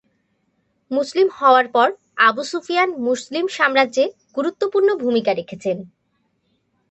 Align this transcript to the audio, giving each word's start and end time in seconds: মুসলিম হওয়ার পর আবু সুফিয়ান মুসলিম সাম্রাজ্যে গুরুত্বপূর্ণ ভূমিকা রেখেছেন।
মুসলিম 0.91 1.27
হওয়ার 1.37 1.67
পর 1.75 1.87
আবু 2.27 2.43
সুফিয়ান 2.51 2.89
মুসলিম 3.07 3.45
সাম্রাজ্যে 3.57 4.05
গুরুত্বপূর্ণ 4.37 4.89
ভূমিকা 5.03 5.31
রেখেছেন। 5.33 5.77